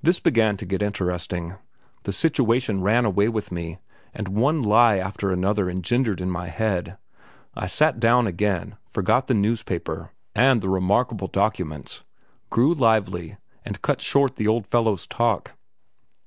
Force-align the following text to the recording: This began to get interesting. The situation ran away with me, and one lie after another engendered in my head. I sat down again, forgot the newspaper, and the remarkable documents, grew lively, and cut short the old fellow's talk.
This 0.00 0.18
began 0.18 0.56
to 0.56 0.64
get 0.64 0.80
interesting. 0.80 1.56
The 2.04 2.12
situation 2.14 2.80
ran 2.80 3.04
away 3.04 3.28
with 3.28 3.52
me, 3.52 3.80
and 4.14 4.28
one 4.28 4.62
lie 4.62 4.96
after 4.96 5.30
another 5.30 5.68
engendered 5.68 6.22
in 6.22 6.30
my 6.30 6.46
head. 6.48 6.96
I 7.54 7.66
sat 7.66 8.00
down 8.00 8.26
again, 8.26 8.78
forgot 8.88 9.26
the 9.26 9.34
newspaper, 9.34 10.10
and 10.34 10.62
the 10.62 10.70
remarkable 10.70 11.28
documents, 11.28 12.02
grew 12.48 12.72
lively, 12.72 13.36
and 13.62 13.82
cut 13.82 14.00
short 14.00 14.36
the 14.36 14.48
old 14.48 14.66
fellow's 14.66 15.06
talk. 15.06 15.52